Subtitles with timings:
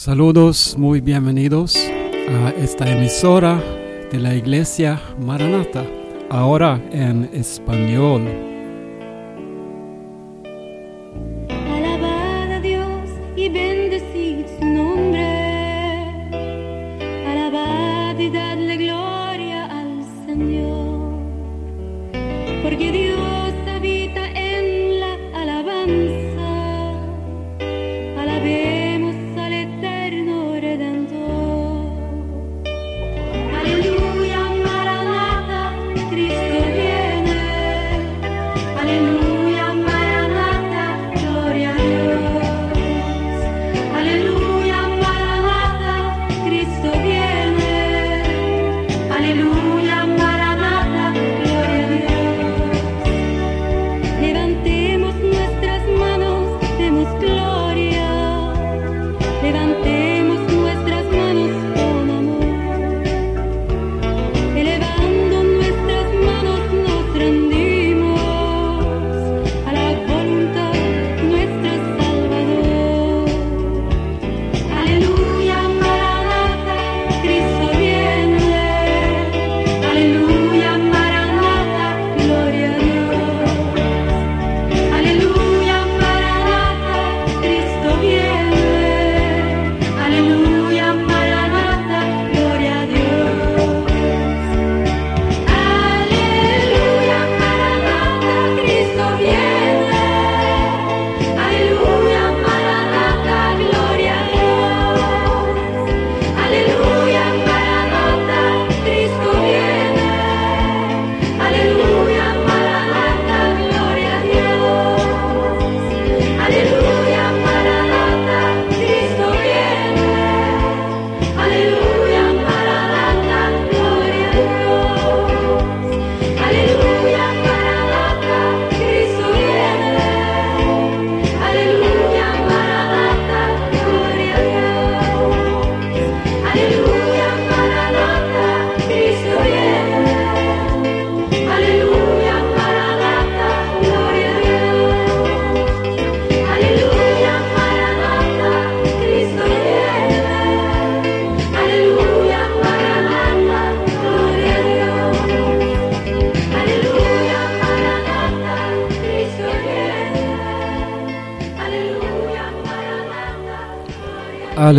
[0.00, 3.62] Saludos, muy bienvenidos a esta emisora
[4.10, 5.84] de la Iglesia Maranata,
[6.30, 8.22] ahora en español.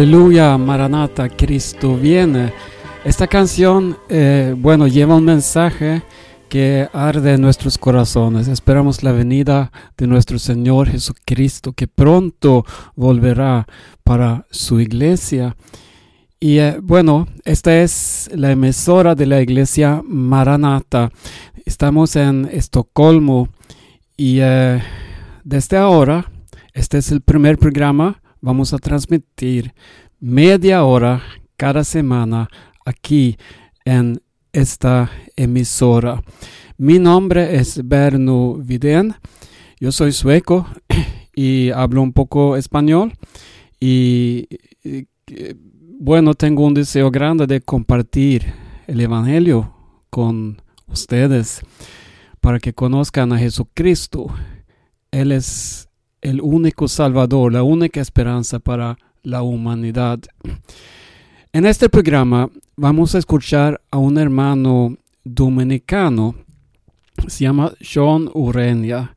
[0.01, 2.51] Aleluya, Maranata, Cristo viene.
[3.06, 6.01] Esta canción, eh, bueno, lleva un mensaje
[6.50, 8.47] que arde en nuestros corazones.
[8.47, 13.67] Esperamos la venida de nuestro Señor Jesucristo, que pronto volverá
[14.03, 15.56] para su iglesia.
[16.40, 21.11] Y eh, bueno, esta es la emisora de la iglesia Maranata.
[21.63, 23.50] Estamos en Estocolmo
[24.17, 24.81] y eh,
[25.44, 26.25] desde ahora,
[26.73, 28.21] este es el primer programa.
[28.44, 29.72] Vamos a transmitir
[30.19, 31.22] media hora
[31.57, 32.50] cada semana
[32.84, 33.38] aquí
[33.85, 34.19] en
[34.52, 36.24] esta emisora.
[36.75, 39.13] Mi nombre es Berno Vidén.
[39.79, 40.66] Yo soy sueco
[41.35, 43.13] y hablo un poco español.
[43.79, 44.47] Y,
[46.00, 48.52] bueno, tengo un deseo grande de compartir
[48.88, 49.72] el Evangelio
[50.09, 51.62] con ustedes
[52.40, 54.34] para que conozcan a Jesucristo.
[55.12, 55.91] Él es
[56.22, 60.20] el único Salvador, la única esperanza para la humanidad.
[61.54, 66.36] En este programa vamos a escuchar a un hermano dominicano,
[67.28, 69.16] se llama Sean Urenia,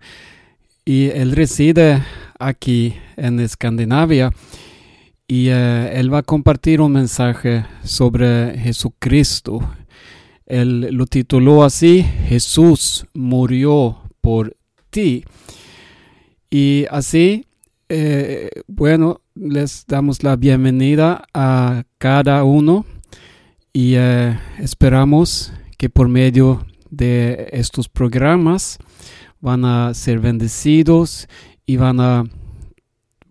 [0.85, 2.03] y él reside
[2.39, 4.33] aquí en Escandinavia.
[5.27, 9.61] Y eh, él va a compartir un mensaje sobre Jesucristo.
[10.45, 14.55] Él lo tituló así, Jesús murió por
[14.91, 15.25] ti.
[16.57, 17.47] Y así,
[17.89, 22.87] eh, bueno, les damos la bienvenida a cada uno
[23.73, 28.79] y eh, esperamos que por medio de estos programas
[29.41, 31.27] van a ser bendecidos
[31.67, 32.23] y van a,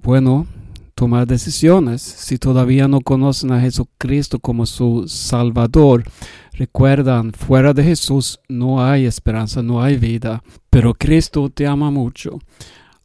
[0.01, 0.45] bueno,
[0.93, 2.01] tomar decisiones.
[2.01, 6.03] Si todavía no conocen a Jesucristo como su Salvador,
[6.51, 12.39] recuerdan, fuera de Jesús no hay esperanza, no hay vida, pero Cristo te ama mucho.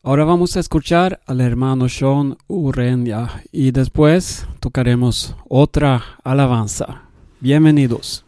[0.05, 7.03] Ahora vamos a escuchar al hermano Sean Urenia y después tocaremos otra alabanza.
[7.41, 8.25] Bienvenidos.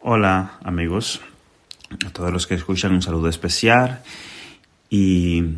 [0.00, 1.22] Hola amigos,
[2.06, 4.02] a todos los que escuchan un saludo especial
[4.90, 5.54] y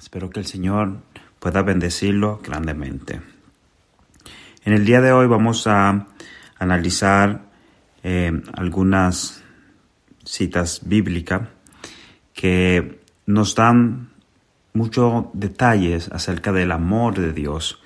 [0.00, 0.98] espero que el Señor
[1.38, 3.20] pueda bendecirlo grandemente.
[4.64, 6.08] En el día de hoy vamos a
[6.58, 7.42] analizar
[8.02, 9.44] eh, algunas
[10.24, 11.42] citas bíblicas
[12.34, 14.15] que nos dan
[14.76, 17.82] muchos detalles acerca del amor de Dios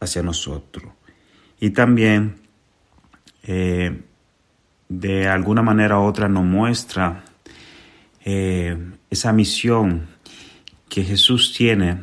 [0.00, 0.92] hacia nosotros.
[1.60, 2.36] Y también,
[3.42, 4.02] eh,
[4.88, 7.24] de alguna manera u otra, nos muestra
[8.24, 8.78] eh,
[9.10, 10.08] esa misión
[10.88, 12.02] que Jesús tiene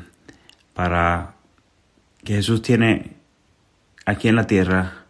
[0.74, 1.36] para
[2.24, 3.16] que Jesús tiene
[4.06, 5.06] aquí en la tierra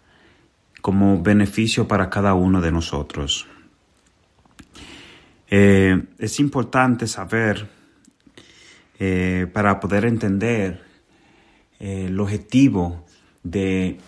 [0.82, 3.48] como beneficio para cada uno de nosotros.
[5.50, 7.70] Eh, es importante saber
[9.00, 10.84] eh, para poder entender
[11.80, 13.06] eh, el objetivo
[13.44, 14.00] de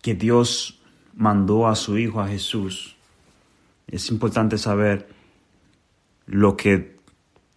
[0.00, 0.80] que Dios
[1.14, 2.96] mandó a su Hijo a Jesús.
[3.86, 5.08] Es importante saber
[6.26, 6.96] lo que,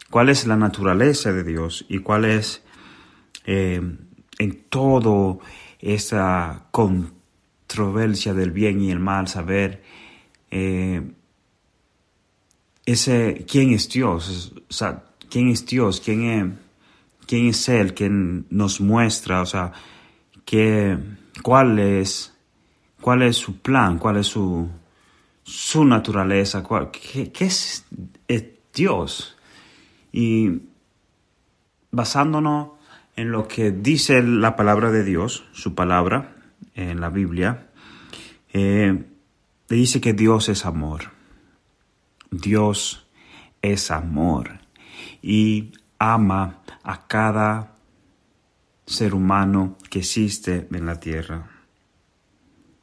[0.10, 2.64] cuál es la naturaleza de Dios y cuál es
[3.46, 5.40] en todo
[5.80, 9.82] esa controversia del bien y el mal, saber
[12.88, 14.54] ese quién es Dios,
[15.30, 16.46] quién es Dios, quién es,
[17.26, 19.72] quién es Él, quién nos muestra, o sea,
[20.46, 20.98] qué,
[21.44, 22.36] cuál es,
[23.02, 24.70] cuál es su plan, cuál es su,
[25.44, 27.86] su naturaleza, qué, es,
[28.74, 29.36] Dios.
[30.12, 30.62] Y
[31.92, 32.70] basándonos
[33.16, 36.36] en lo que dice la palabra de Dios, su palabra
[36.76, 37.70] en la Biblia,
[38.54, 39.04] eh,
[39.68, 41.12] dice que Dios es amor.
[42.30, 43.08] Dios
[43.62, 44.67] es amor
[45.22, 47.76] y ama a cada
[48.86, 51.50] ser humano que existe en la tierra.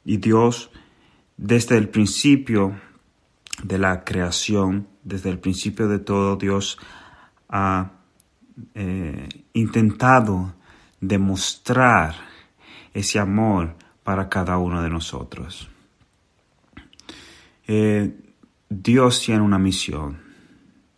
[0.03, 0.69] Y Dios,
[1.37, 2.79] desde el principio
[3.63, 6.77] de la creación, desde el principio de todo, Dios
[7.49, 7.91] ha
[8.73, 10.55] eh, intentado
[11.01, 12.15] demostrar
[12.93, 15.69] ese amor para cada uno de nosotros.
[17.67, 18.13] Eh,
[18.69, 20.24] Dios tiene una misión.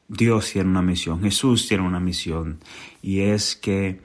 [0.07, 1.21] Dios tiene una misión.
[1.21, 2.59] Jesús tiene una misión.
[3.01, 4.01] Y es que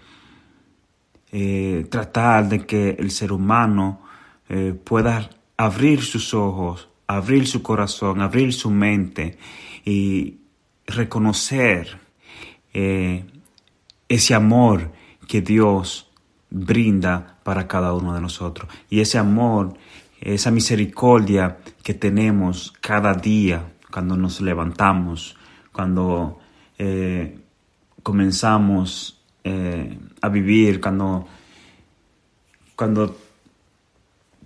[1.30, 4.02] eh, tratar de que el ser humano
[4.48, 9.38] eh, pueda abrir sus ojos, abrir su corazón, abrir su mente
[9.84, 10.38] y
[10.86, 11.98] reconocer
[12.74, 13.24] eh,
[14.08, 14.92] ese amor
[15.28, 16.10] que Dios
[16.50, 18.68] brinda para cada uno de nosotros.
[18.90, 19.74] Y ese amor
[20.22, 25.36] esa misericordia que tenemos cada día cuando nos levantamos,
[25.72, 26.38] cuando
[26.78, 27.38] eh,
[28.02, 31.26] comenzamos eh, a vivir, cuando,
[32.76, 33.16] cuando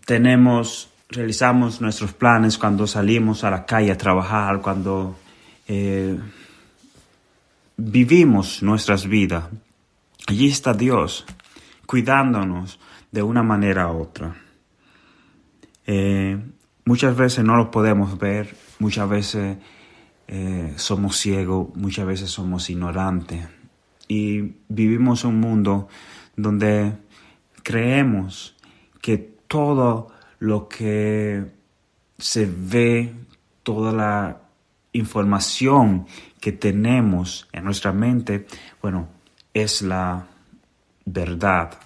[0.05, 5.17] tenemos, realizamos nuestros planes, cuando salimos a la calle a trabajar, cuando
[5.67, 6.19] eh,
[7.77, 9.45] vivimos nuestras vidas.
[10.29, 11.25] Allí está Dios
[11.87, 12.81] cuidándonos
[13.13, 14.35] de una manera u otra.
[16.85, 19.57] Muchas veces no lo podemos ver, muchas veces
[20.29, 23.47] eh, somos ciegos, muchas veces somos ignorantes.
[24.09, 25.89] Y vivimos un mundo
[26.37, 26.93] donde
[27.63, 28.57] creemos
[29.01, 29.19] que
[29.49, 30.09] todo
[30.39, 31.45] lo que
[32.19, 33.13] se ve,
[33.63, 34.41] toda la
[34.93, 36.07] información
[36.41, 38.47] que tenemos en nuestra mente,
[38.81, 39.09] bueno,
[39.53, 40.27] es la
[41.05, 41.79] verdad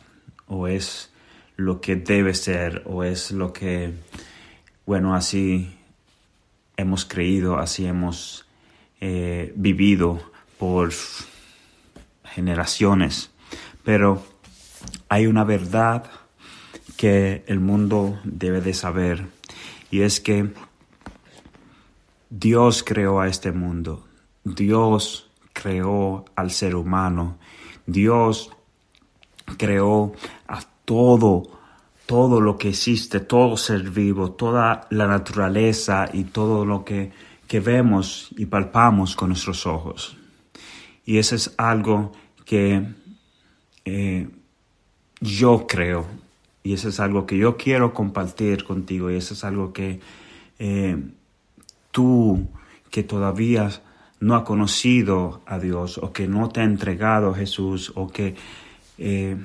[0.47, 1.11] o es
[1.57, 3.93] lo que debe ser o es lo que,
[4.87, 5.80] bueno, así
[6.81, 8.47] hemos creído, así hemos
[9.01, 10.21] eh, vivido
[10.59, 10.93] por
[12.25, 13.31] generaciones.
[13.85, 14.23] Pero
[15.09, 16.11] hay una verdad
[16.97, 19.27] que el mundo debe de saber
[19.91, 20.51] y es que
[22.29, 24.07] Dios creó a este mundo,
[24.45, 27.39] Dios creó al ser humano,
[27.87, 28.51] Dios
[29.57, 30.13] creó
[30.47, 31.60] a todo,
[32.11, 37.13] todo lo que existe, todo ser vivo, toda la naturaleza y todo lo que,
[37.65, 40.17] vemos y palpamos con nuestros ojos.
[41.05, 42.11] Y eso es algo
[42.45, 42.85] que
[43.85, 44.29] eh,
[45.21, 46.05] yo creo
[46.65, 50.01] y eso es algo que yo quiero compartir contigo y eso es algo que
[50.59, 50.97] eh,
[51.93, 52.49] tú
[52.91, 53.71] que todavía
[54.19, 58.35] no ha conocido a Dios o que no te ha entregado a Jesús o que
[58.99, 59.37] eh,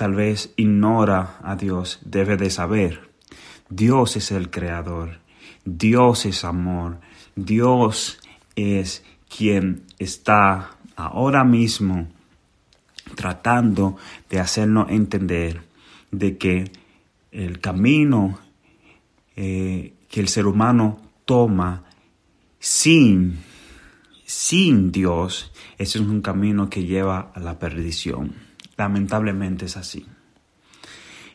[0.00, 3.10] tal vez ignora a Dios, debe de saber.
[3.68, 5.18] Dios es el creador,
[5.66, 7.00] Dios es amor,
[7.36, 8.18] Dios
[8.56, 12.08] es quien está ahora mismo
[13.14, 13.98] tratando
[14.30, 15.60] de hacernos entender
[16.10, 16.72] de que
[17.30, 18.38] el camino
[19.36, 21.84] eh, que el ser humano toma
[22.58, 23.38] sin,
[24.24, 28.49] sin Dios, ese es un camino que lleva a la perdición.
[28.80, 30.06] Lamentablemente es así.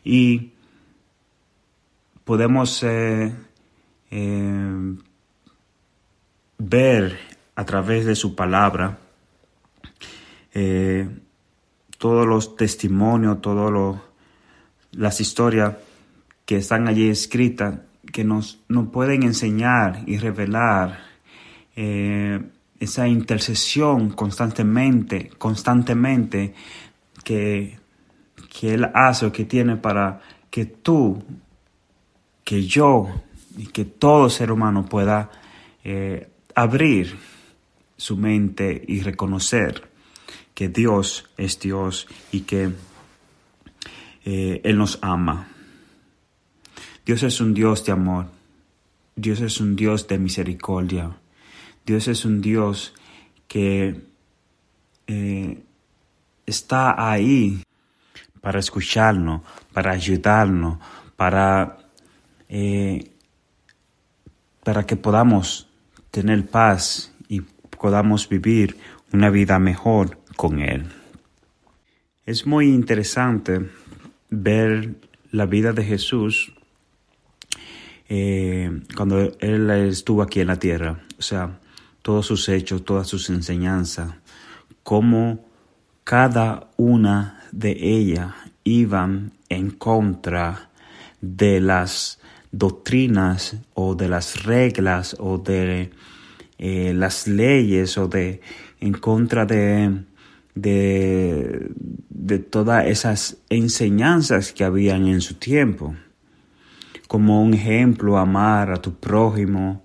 [0.03, 0.53] Y
[2.23, 3.35] podemos eh,
[4.09, 4.95] eh,
[6.57, 7.19] ver
[7.55, 8.97] a través de su palabra
[10.55, 11.07] eh,
[11.99, 14.01] todos los testimonios, todas
[14.93, 15.75] las historias
[16.45, 17.77] que están allí escritas,
[18.11, 18.57] que nos,
[18.91, 20.99] pueden enseñar y revelar
[21.75, 26.55] esa intercesión constantemente, constantemente
[27.25, 27.77] que,
[28.49, 31.21] que Él hace o que tiene para que tú,
[32.45, 33.09] que yo
[33.57, 35.29] y que todo ser humano pueda
[35.83, 37.17] eh, abrir
[37.97, 39.89] su mente y reconocer
[40.53, 42.71] que Dios es Dios y que
[44.23, 45.49] eh, Él nos ama.
[47.05, 48.27] Dios es un Dios de amor.
[49.15, 51.17] Dios es un Dios de misericordia.
[51.85, 52.93] Dios es un Dios
[53.47, 54.01] que
[55.07, 55.63] eh,
[56.45, 57.63] está ahí
[58.41, 59.41] para escucharnos,
[59.73, 60.79] para ayudarnos,
[61.15, 61.77] para,
[62.49, 63.11] eh,
[64.63, 65.67] para que podamos
[66.11, 68.77] tener paz y podamos vivir
[69.11, 70.85] una vida mejor con Él.
[72.25, 73.69] Es muy interesante
[74.29, 74.95] ver
[75.31, 76.53] la vida de Jesús
[78.07, 80.99] eh, cuando Él estuvo aquí en la tierra.
[81.17, 81.59] O sea,
[82.01, 84.13] todos sus hechos, todas sus enseñanzas,
[84.83, 85.44] cómo
[86.05, 88.33] cada una de ellas
[88.63, 90.69] iban en contra
[91.19, 92.19] de las
[92.51, 95.91] doctrinas o de las reglas o de
[96.57, 98.39] eh, las leyes o de
[98.79, 100.03] en contra de,
[100.53, 101.71] de,
[102.09, 105.95] de todas esas enseñanzas que habían en su tiempo.
[107.07, 109.83] Como un ejemplo, amar a tu prójimo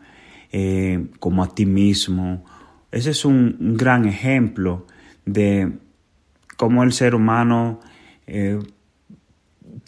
[0.52, 2.44] eh, como a ti mismo.
[2.92, 4.86] Ese es un, gran ejemplo
[5.24, 5.72] de
[6.61, 7.81] cómo el ser humano
[8.26, 8.59] eh,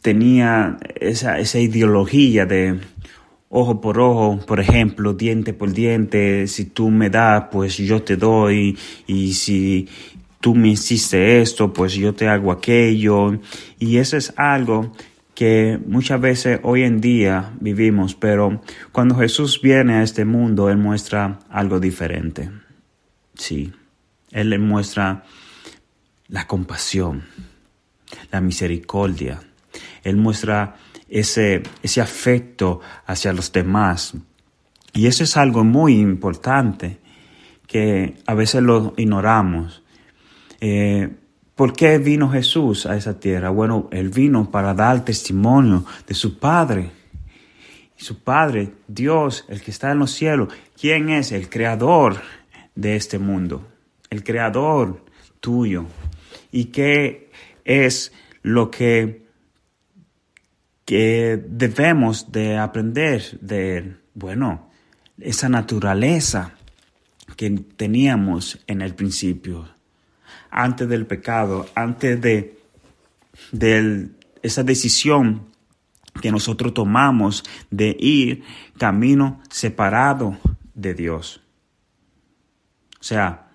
[0.00, 2.81] tenía esa, esa ideología de
[3.50, 8.17] ojo por ojo, por ejemplo, diente por diente, si tú me das, pues yo te
[8.17, 9.87] doy, y si
[10.41, 13.38] tú me hiciste esto, pues yo te hago aquello,
[13.79, 14.95] y eso es algo
[15.35, 18.62] que muchas veces hoy en día vivimos, pero
[18.93, 22.49] cuando Jesús viene a este mundo, Él muestra algo diferente.
[23.35, 23.75] Sí,
[24.31, 25.25] Él le muestra
[26.32, 27.22] la compasión,
[28.32, 29.40] la misericordia.
[30.02, 30.76] Él muestra
[31.08, 34.14] ese, ese afecto hacia los demás.
[34.94, 36.98] Y eso es algo muy importante
[37.66, 39.82] que a veces lo ignoramos.
[40.60, 41.10] Eh,
[41.54, 43.50] ¿Por qué vino Jesús a esa tierra?
[43.50, 46.90] Bueno, Él vino para dar testimonio de su Padre.
[47.94, 50.48] Su Padre, Dios, el que está en los cielos,
[50.80, 51.30] ¿quién es?
[51.30, 52.16] El creador
[52.74, 53.68] de este mundo,
[54.08, 55.04] el creador
[55.40, 55.84] tuyo.
[56.52, 57.30] ¿Y qué
[57.64, 59.26] es lo que,
[60.85, 63.97] que debemos de aprender de?
[64.14, 64.71] Bueno,
[65.18, 66.54] esa naturaleza
[67.37, 69.68] que teníamos en el principio
[70.50, 72.59] antes del pecado, antes de,
[74.42, 75.47] esa decisión
[76.21, 78.44] que nosotros tomamos de ir
[78.76, 80.37] camino separado
[80.75, 81.40] de Dios.
[83.00, 83.50] O sea,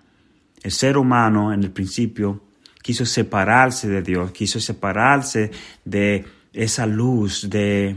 [0.62, 2.42] el ser humano en el principio
[2.88, 5.50] quiso separarse de Dios, quiso separarse
[5.84, 7.94] de esa luz, de,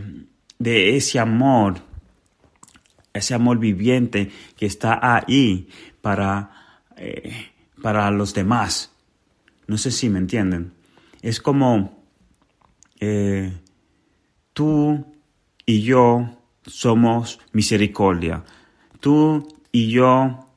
[0.60, 1.76] ese amor,
[3.14, 5.70] ese amor viviente que está ahí
[6.02, 8.92] para, eh, para los demás.
[9.66, 10.74] No sé si me entienden.
[11.22, 12.04] Es como
[13.00, 13.54] eh,
[14.52, 15.06] tú
[15.66, 18.44] y yo somos misericordia.
[19.00, 20.50] Tú y yo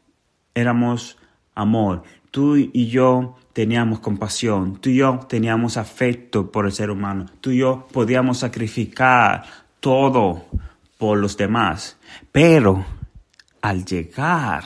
[0.57, 1.19] éramos
[1.55, 2.03] amor.
[2.35, 4.81] Tú y yo teníamos compasión.
[4.81, 7.27] Tú y yo teníamos afecto por el ser humano.
[7.41, 9.45] Tú y yo podíamos sacrificar
[9.79, 10.45] todo
[10.99, 11.97] por los demás.
[12.33, 12.85] Pero
[13.63, 14.65] al llegar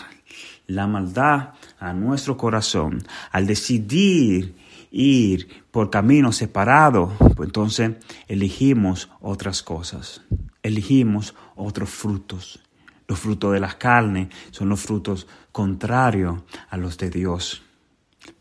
[0.66, 4.54] la maldad a nuestro corazón, al decidir
[4.90, 7.96] ir por caminos separados, pues entonces
[8.28, 10.22] elegimos otras cosas,
[10.62, 12.60] elegimos otros frutos.
[13.08, 17.62] Los frutos de la carne son los frutos contrarios a los de Dios.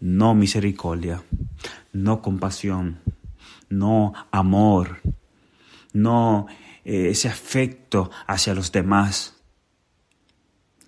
[0.02, 1.24] No misericordia,
[1.94, 3.00] no compasión,
[3.70, 5.00] no amor,
[5.94, 6.48] no
[6.84, 9.42] eh, ese afecto hacia los demás.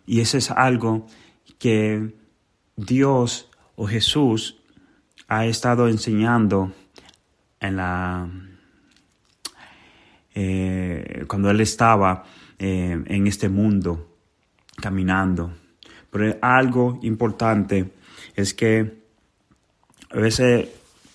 [0.05, 1.07] Y eso es algo
[1.57, 2.15] que
[2.75, 4.57] Dios o Jesús
[5.29, 6.73] ha estado enseñando
[7.61, 8.29] en la
[10.35, 12.25] eh, cuando él estaba
[12.59, 14.17] eh, en este mundo
[14.75, 15.53] caminando.
[16.11, 17.91] Pero algo importante
[18.35, 18.99] es que
[20.11, 20.69] a veces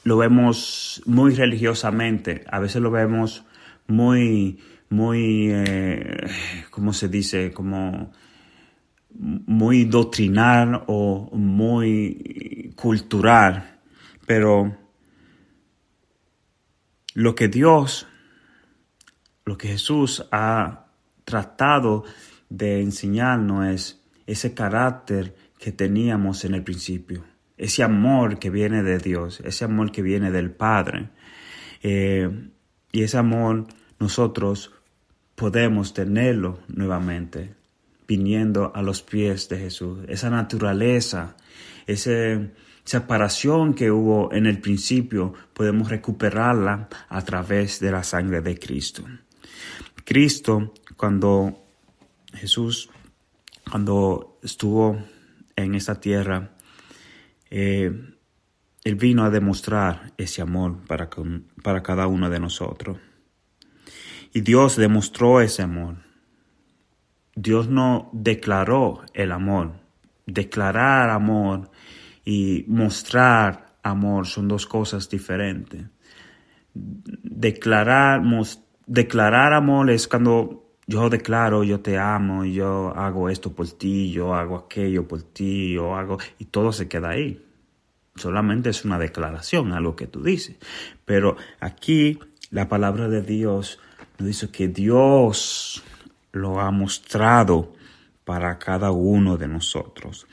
[0.04, 3.44] lo vemos muy religiosamente, a veces lo vemos
[3.86, 4.58] muy
[4.94, 6.30] muy, eh,
[6.70, 7.52] ¿cómo se dice?
[7.52, 8.12] Como
[9.10, 13.80] muy doctrinal o muy cultural,
[14.26, 14.76] pero
[17.14, 18.06] lo que Dios,
[19.44, 20.83] lo que Jesús ha
[21.24, 22.04] tratado
[22.48, 27.24] de enseñarnos es ese carácter que teníamos en el principio,
[27.56, 31.08] ese amor que viene de Dios, ese amor que viene del Padre.
[31.82, 32.30] Eh,
[32.92, 33.66] y ese amor
[33.98, 34.72] nosotros
[35.34, 37.54] podemos tenerlo nuevamente,
[38.06, 40.00] viniendo a los pies de Jesús.
[40.08, 41.36] Esa naturaleza,
[41.86, 42.40] esa
[42.84, 49.04] separación que hubo en el principio, podemos recuperarla a través de la sangre de Cristo.
[50.04, 51.64] Cristo, cuando
[52.34, 52.90] Jesús,
[53.70, 55.02] cuando estuvo
[55.56, 56.50] en esta tierra,
[57.50, 57.90] eh,
[58.84, 61.08] Él vino a demostrar ese amor para,
[61.62, 62.98] para cada uno de nosotros.
[64.32, 65.96] Y Dios demostró ese amor.
[67.34, 69.80] Dios no declaró el amor.
[70.26, 71.70] Declarar amor
[72.24, 75.86] y mostrar amor son dos cosas diferentes.
[76.74, 78.54] Declarar, declarar
[79.52, 84.56] amor es cuando yo declaro, yo te amo, yo hago esto por ti, yo hago
[84.56, 87.42] aquello por ti, yo hago, y todo se queda ahí.
[88.16, 90.56] Solamente es una declaración a lo que tú dices.
[91.04, 92.18] Pero aquí
[92.50, 93.80] la palabra de Dios
[94.18, 95.82] nos dice que Dios
[96.32, 97.72] lo ha mostrado
[98.24, 100.26] para cada uno de nosotros.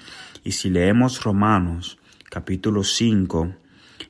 [0.44, 1.98] Y si leemos Romanos
[2.30, 3.56] capítulo 5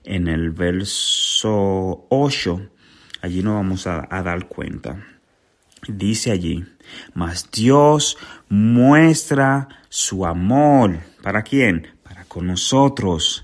[0.03, 2.69] en el verso 8,
[3.21, 5.03] allí nos vamos a, a dar cuenta.
[5.87, 6.63] Dice allí,
[7.13, 8.17] mas Dios
[8.49, 10.99] muestra su amor.
[11.23, 11.87] ¿Para quién?
[12.03, 13.43] Para con nosotros,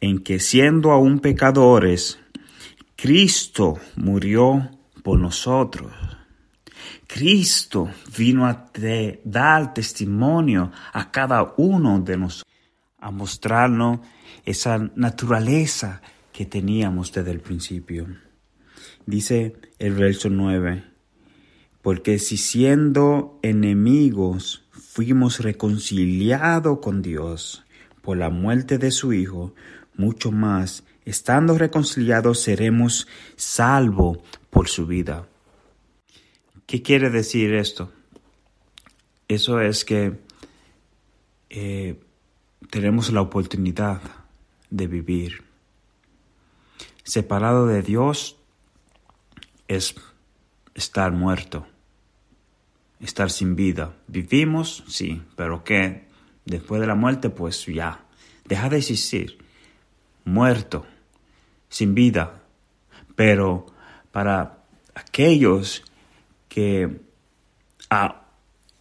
[0.00, 2.18] en que siendo aún pecadores,
[2.96, 4.70] Cristo murió
[5.02, 5.92] por nosotros.
[7.06, 8.70] Cristo vino a
[9.24, 12.52] dar testimonio a cada uno de nosotros,
[12.98, 14.00] a mostrarnos
[14.44, 16.00] esa naturaleza
[16.32, 18.25] que teníamos desde el principio.
[19.06, 20.84] Dice el verso 9,
[21.80, 27.64] porque si siendo enemigos fuimos reconciliados con Dios
[28.02, 29.54] por la muerte de su Hijo,
[29.94, 34.18] mucho más, estando reconciliados, seremos salvos
[34.50, 35.28] por su vida.
[36.66, 37.92] ¿Qué quiere decir esto?
[39.28, 40.18] Eso es que
[41.50, 42.00] eh,
[42.70, 44.02] tenemos la oportunidad
[44.70, 45.44] de vivir.
[47.04, 48.35] Separado de Dios
[49.68, 49.94] es
[50.74, 51.66] estar muerto
[53.00, 53.94] estar sin vida.
[54.06, 56.06] Vivimos, sí, pero que
[56.44, 58.04] después de la muerte, pues ya,
[58.46, 59.38] deja de existir,
[60.24, 60.86] muerto,
[61.68, 62.42] sin vida.
[63.14, 63.66] Pero
[64.12, 64.58] para
[64.94, 65.82] aquellos
[66.48, 67.00] que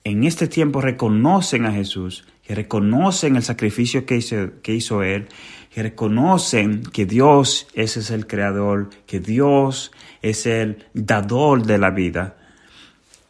[0.03, 5.27] en este tiempo reconocen a Jesús, que reconocen el sacrificio que hizo, que hizo Él,
[5.75, 12.37] que reconocen que Dios es el creador, que Dios es el dador de la vida,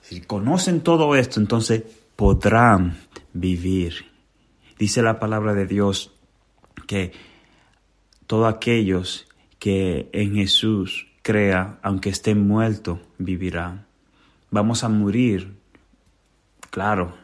[0.04, 1.82] si conocen todo esto, entonces
[2.16, 3.00] podrán
[3.34, 4.12] vivir.
[4.78, 6.12] Dice la palabra de Dios
[6.86, 7.14] que
[8.28, 9.26] todos aquellos
[9.58, 13.88] que en Jesús crea, aunque estén muertos, vivirán.
[14.52, 15.56] Vamos a morir,
[16.70, 17.16] claro,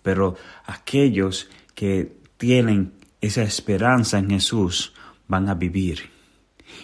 [0.00, 4.92] pero aquellos que tienen esa esperanza en Jesús
[5.28, 6.10] van a vivir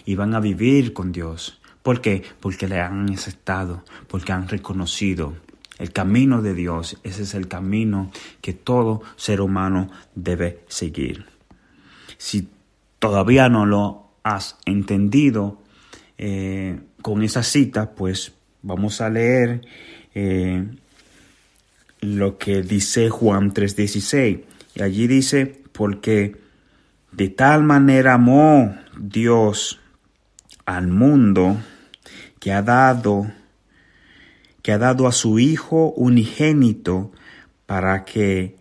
[0.05, 1.59] y van a vivir con Dios.
[1.81, 2.23] ¿Por qué?
[2.39, 5.35] Porque le han aceptado, porque han reconocido
[5.79, 11.25] el camino de Dios, ese es el camino que todo ser humano debe seguir.
[12.17, 12.47] Si
[12.99, 15.61] todavía no lo has entendido
[16.17, 19.61] eh, con esa cita, pues vamos a leer
[20.15, 20.65] eh,
[22.01, 24.41] lo que dice Juan 3:16.
[24.75, 26.35] Y allí dice, porque
[27.11, 29.79] de tal manera amó Dios
[30.65, 31.57] al mundo
[32.39, 33.31] que ha dado
[34.63, 37.11] que ha dado a su Hijo unigénito
[37.67, 38.57] para que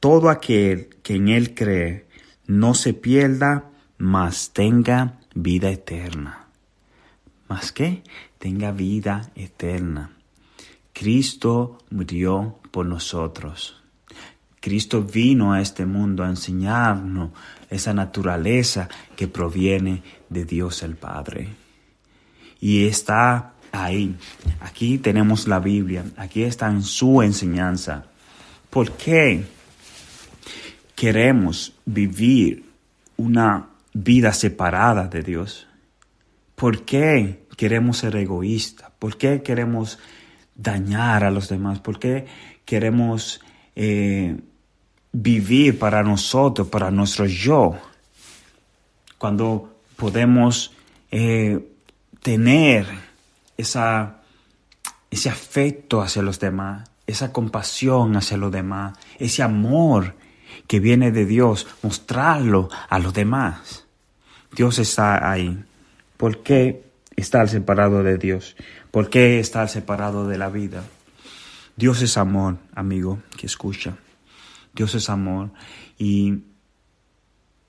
[0.00, 2.06] todo aquel que en Él cree
[2.46, 3.64] no se pierda,
[3.98, 6.46] mas tenga vida eterna.
[7.48, 8.02] ¿Más que?
[8.38, 10.12] Tenga vida eterna.
[10.94, 13.77] Cristo murió por nosotros.
[14.60, 17.30] Cristo vino a este mundo a enseñarnos
[17.70, 21.48] esa naturaleza que proviene de Dios el Padre.
[22.60, 24.16] Y está ahí.
[24.60, 28.06] Aquí tenemos la Biblia, aquí está en su enseñanza.
[28.70, 29.44] ¿Por qué
[30.94, 32.64] queremos vivir
[33.16, 35.66] una vida separada de Dios?
[36.56, 38.90] ¿Por qué queremos ser egoístas?
[38.98, 39.98] ¿Por qué queremos
[40.56, 41.78] dañar a los demás?
[41.78, 42.26] ¿Por qué
[42.64, 43.40] queremos
[43.80, 44.36] eh,
[45.12, 47.76] vivir para nosotros, para nuestro yo?
[49.18, 50.72] Cuando podemos
[51.12, 51.60] eh,
[52.20, 52.86] tener
[53.56, 54.16] esa,
[55.12, 60.16] ese afecto hacia los demás, esa compasión hacia los demás, ese amor
[60.66, 63.86] que viene de Dios, mostrarlo a los demás.
[64.56, 65.56] Dios está ahí.
[66.16, 66.82] ¿Por qué
[67.14, 68.56] estar separado de Dios?
[68.90, 70.82] ¿Por qué estar separado de la vida?
[71.78, 73.96] Dios es amor, amigo, que escucha.
[74.74, 75.52] Dios es amor
[75.96, 76.42] y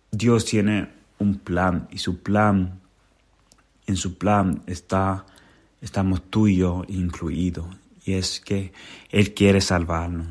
[0.10, 2.82] Dios tiene un plan y su plan,
[3.86, 5.28] en su plan está,
[5.80, 7.68] estamos tú y yo incluidos.
[8.04, 8.74] Y es que
[9.12, 10.30] Él quiere salvarnos,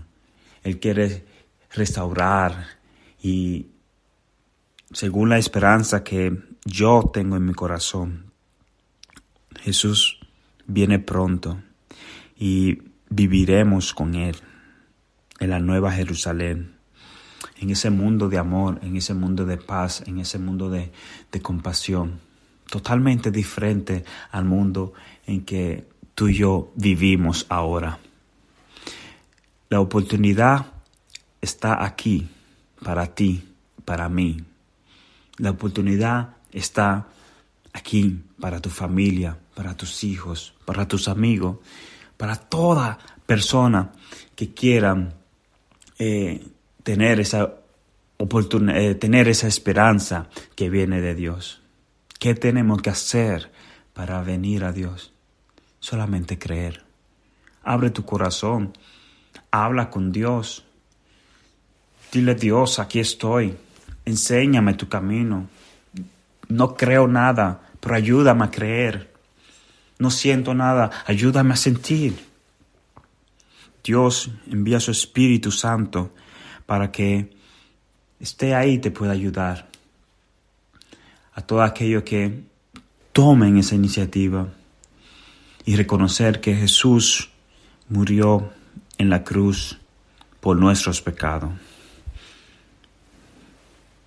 [0.65, 1.25] Él quiere
[1.71, 2.67] restaurar
[3.23, 3.69] y
[4.91, 8.33] según la esperanza que yo tengo en mi corazón,
[9.61, 10.19] Jesús
[10.67, 11.63] viene pronto
[12.37, 14.37] y viviremos con Él
[15.41, 16.75] en la nueva Jerusalén,
[17.61, 20.91] en ese mundo de amor, en ese mundo de paz, en ese mundo de,
[21.31, 22.21] de compasión,
[22.71, 24.93] totalmente diferente al mundo
[25.27, 27.99] en que tú y yo vivimos ahora.
[29.71, 30.67] La oportunidad
[31.41, 32.29] está aquí
[32.83, 33.45] para ti,
[33.85, 34.45] para mí.
[35.37, 37.09] La oportunidad está
[37.73, 41.59] aquí para tu familia, para tus hijos, para tus amigos,
[42.19, 43.93] para toda persona
[44.37, 45.15] que quieran
[45.99, 46.47] eh,
[46.83, 47.55] tener esa
[48.21, 51.63] eh, tener esa esperanza que viene de Dios.
[52.19, 53.51] ¿Qué tenemos que hacer
[53.95, 55.15] para venir a Dios?
[55.81, 56.85] Solamente creer.
[57.63, 58.73] Abre tu corazón,
[59.51, 60.69] habla con Dios,
[62.11, 63.55] Dile Dios, aquí estoy,
[64.07, 65.49] enséñame tu camino.
[66.49, 69.13] No creo nada, pero ayúdame a creer.
[69.99, 72.17] No siento nada, ayúdame a sentir.
[73.83, 76.13] Dios envía su Espíritu Santo
[76.67, 77.31] para que
[78.21, 79.69] esté ahí y te pueda ayudar.
[81.35, 82.45] A todo aquello que
[83.13, 84.49] tomen esa iniciativa
[85.65, 87.31] y reconocer que Jesús
[87.89, 88.53] murió
[88.99, 89.79] en la cruz
[90.41, 91.53] por nuestros pecados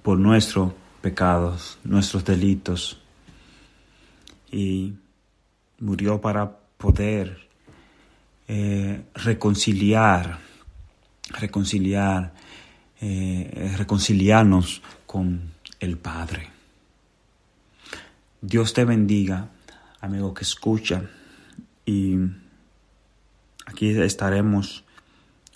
[0.02, 2.98] por nuestros pecados, nuestros delitos,
[4.52, 4.94] y
[5.82, 7.50] murió para poder
[8.48, 10.40] eh, reconciliar,
[11.30, 12.34] reconciliar,
[13.02, 16.50] eh, reconciliarnos con el Padre.
[18.42, 19.50] Dios te bendiga,
[20.00, 21.04] amigo que escucha,
[21.86, 22.16] y
[23.66, 24.84] aquí estaremos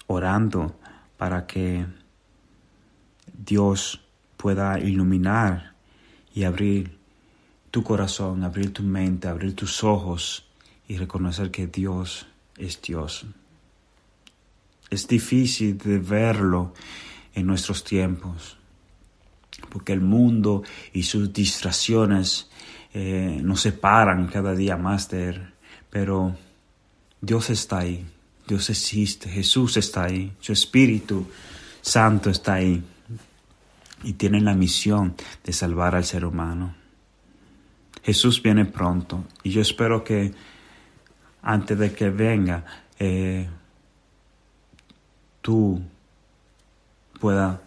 [0.08, 0.80] orando
[1.18, 1.86] para que
[3.34, 4.02] Dios
[4.38, 5.74] pueda iluminar
[6.34, 6.98] y abrir
[7.76, 10.46] tu corazón, abrir tu mente, abrir tus ojos
[10.88, 12.26] y reconocer que Dios
[12.58, 13.26] es Dios.
[14.90, 16.74] Es difícil de verlo
[17.34, 18.56] en nuestros tiempos,
[19.68, 22.50] porque el mundo y sus distracciones
[22.94, 25.54] eh, nos separan cada día más de Él,
[25.90, 26.34] pero
[27.20, 28.06] Dios está ahí,
[28.48, 31.28] Dios existe, Jesús está ahí, su Espíritu
[31.82, 32.82] Santo está ahí
[34.02, 36.85] y tienen la misión de salvar al ser humano.
[38.06, 40.32] Jesús viene pronto y yo espero que
[41.42, 42.64] antes de que venga
[43.00, 43.50] eh,
[45.42, 45.82] tú
[47.20, 47.64] pueda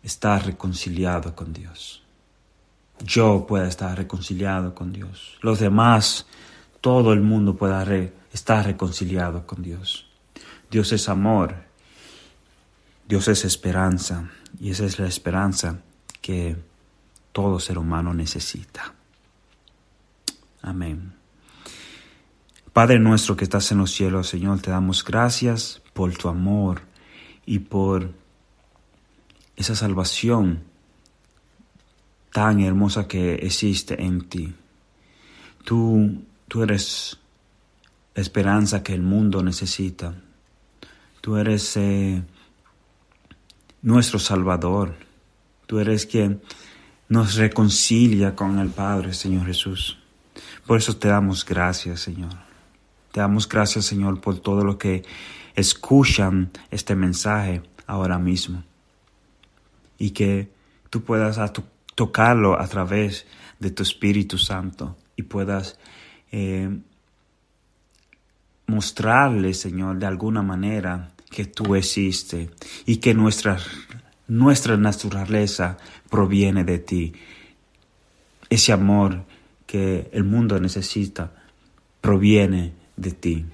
[0.00, 2.04] estar reconciliado con Dios.
[3.00, 5.36] Yo pueda estar reconciliado con Dios.
[5.42, 6.26] Los demás,
[6.80, 7.84] todo el mundo pueda
[8.32, 10.06] estar reconciliado con Dios.
[10.70, 11.56] Dios es amor.
[13.08, 14.30] Dios es esperanza.
[14.60, 15.80] Y esa es la esperanza
[16.20, 16.56] que
[17.32, 18.94] todo ser humano necesita.
[20.62, 21.14] Amén.
[22.72, 26.82] Padre nuestro que estás en los cielos, Señor, te damos gracias por tu amor
[27.44, 28.12] y por
[29.56, 30.62] esa salvación
[32.32, 34.54] tan hermosa que existe en ti.
[35.64, 37.18] Tú, tú eres
[38.14, 40.14] la esperanza que el mundo necesita.
[41.20, 42.22] Tú eres eh,
[43.82, 44.94] nuestro Salvador.
[45.66, 46.40] Tú eres quien
[47.08, 49.98] nos reconcilia con el Padre, Señor Jesús.
[50.68, 52.34] Por eso te damos gracias, Señor.
[53.10, 55.02] Te damos gracias, Señor, por todo lo que
[55.54, 58.62] escuchan este mensaje ahora mismo.
[59.96, 60.52] Y que
[60.90, 61.40] tú puedas
[61.94, 63.26] tocarlo a través
[63.58, 65.78] de tu Espíritu Santo y puedas
[66.32, 66.68] eh,
[68.66, 72.50] mostrarle, Señor, de alguna manera que tú existes
[72.84, 73.56] y que nuestra,
[74.26, 75.78] nuestra naturaleza
[76.10, 77.14] proviene de ti.
[78.50, 79.24] Ese amor
[79.68, 81.30] que el mundo necesita
[82.00, 83.44] proviene de ti.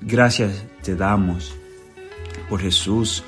[0.00, 1.52] Gracias te damos
[2.48, 3.24] por Jesús,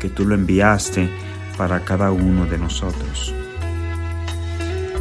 [0.00, 1.08] que tú lo enviaste
[1.56, 3.32] para cada uno de nosotros.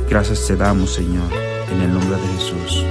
[0.07, 1.33] Gracias te damos, Señor,
[1.73, 2.85] en el nombre de Jesús.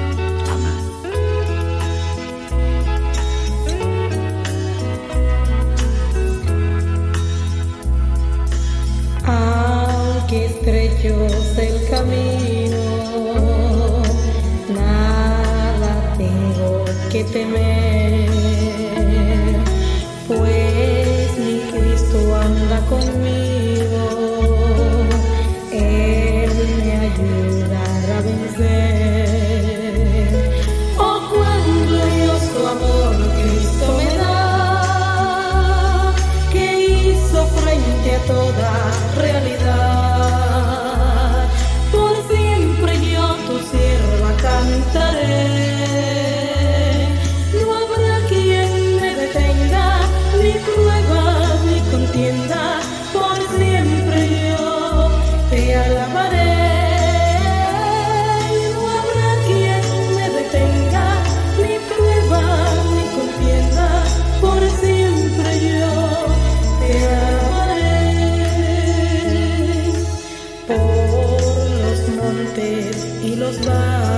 [73.51, 74.10] Y los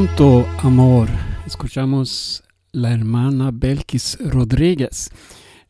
[0.00, 1.08] Cuánto amor.
[1.46, 5.10] Escuchamos la hermana Belkis Rodríguez.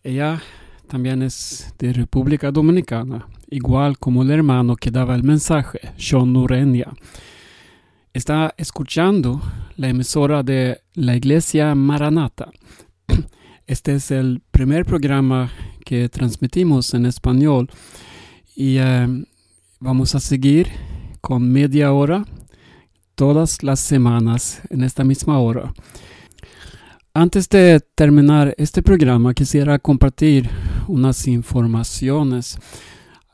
[0.04, 0.40] Ella
[0.86, 6.92] también es de República Dominicana, igual como el hermano que daba el mensaje, Sean Urenia.
[8.12, 9.42] Está escuchando
[9.74, 12.52] la emisora de la iglesia Maranata.
[13.66, 15.50] Este es el primer programa
[15.84, 17.68] que transmitimos en español
[18.54, 19.08] y eh,
[19.80, 20.68] vamos a seguir
[21.20, 22.24] con media hora
[23.20, 25.74] todas las semanas en esta misma hora.
[27.12, 30.48] Antes de terminar este programa, quisiera compartir
[30.88, 32.56] unas informaciones.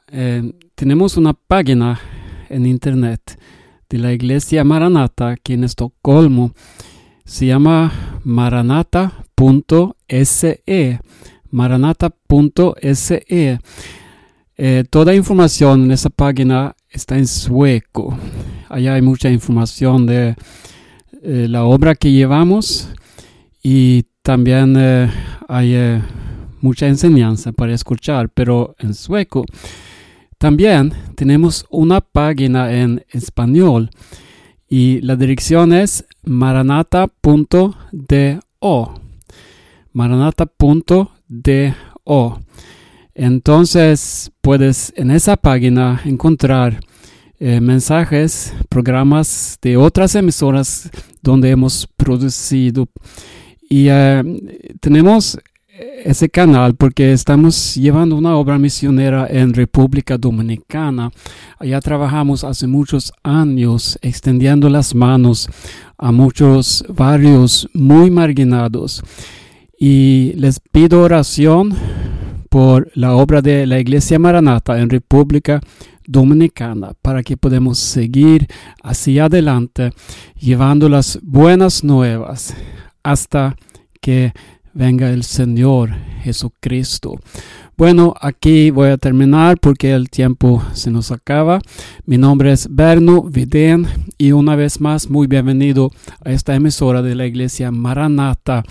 [0.08, 2.00] Eh, tenemos una página
[2.48, 3.40] en internet
[3.88, 6.50] de la iglesia Maranata aquí en Estocolmo.
[7.24, 7.92] Se llama
[8.24, 9.20] maranata.se.
[11.52, 13.60] Maranata.se.
[14.58, 18.18] Eh, toda información en esa página está en sueco.
[18.68, 20.34] Allá hay mucha información de
[21.22, 22.88] eh, la obra que llevamos
[23.62, 25.10] y también eh,
[25.48, 26.00] hay eh,
[26.60, 29.44] mucha enseñanza para escuchar, pero en sueco.
[30.38, 33.90] También tenemos una página en español
[34.68, 37.74] y la dirección es maranata.do.
[39.92, 41.10] Maranata.do.
[43.18, 46.80] Entonces puedes en esa página encontrar
[47.40, 50.90] eh, mensajes, programas de otras emisoras
[51.22, 52.86] donde hemos producido.
[53.70, 54.22] Y eh,
[54.80, 55.38] tenemos
[56.04, 61.10] ese canal porque estamos llevando una obra misionera en República Dominicana.
[61.58, 65.48] Allá trabajamos hace muchos años extendiendo las manos
[65.96, 69.02] a muchos barrios muy marginados.
[69.78, 71.74] Y les pido oración
[72.56, 75.60] por la obra de la Iglesia Maranata en República
[76.06, 78.46] Dominicana para que podamos seguir
[78.82, 79.92] hacia adelante
[80.40, 82.54] llevando las buenas nuevas
[83.02, 83.56] hasta
[84.00, 84.32] que
[84.72, 85.90] venga el Señor
[86.22, 87.20] Jesucristo.
[87.76, 91.60] Bueno, aquí voy a terminar porque el tiempo se nos acaba.
[92.06, 95.90] Mi nombre es Berno Vidén y una vez más muy bienvenido
[96.24, 98.62] a esta emisora de la iglesia Maranata.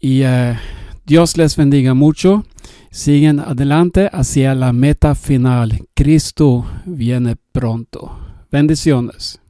[0.00, 0.56] Y eh,
[1.04, 2.46] Dios les bendiga mucho.
[2.94, 5.88] Siguen adelante hacia la meta final.
[5.94, 8.18] Cristo viene pronto.
[8.50, 9.41] Bendiciones.